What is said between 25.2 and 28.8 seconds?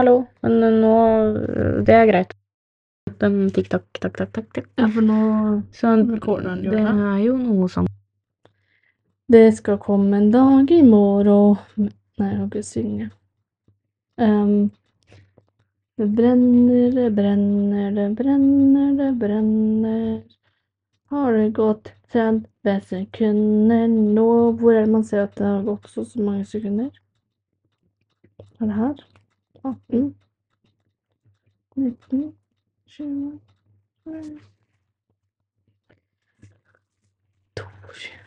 at det har gått så, så mange sekunder? Er det